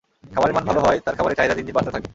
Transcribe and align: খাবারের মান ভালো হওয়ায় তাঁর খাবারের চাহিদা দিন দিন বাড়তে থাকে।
খাবারের 0.33 0.55
মান 0.55 0.63
ভালো 0.69 0.79
হওয়ায় 0.83 1.01
তাঁর 1.05 1.15
খাবারের 1.17 1.37
চাহিদা 1.39 1.55
দিন 1.57 1.65
দিন 1.67 1.75
বাড়তে 1.75 1.91
থাকে। 1.95 2.09